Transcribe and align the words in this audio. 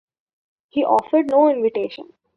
He 0.69 0.83
offered 0.83 1.29
no 1.29 1.47
invitation. 1.47 2.11